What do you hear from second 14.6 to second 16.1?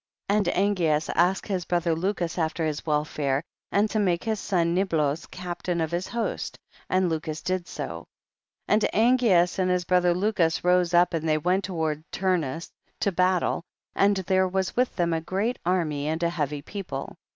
Avith them a great army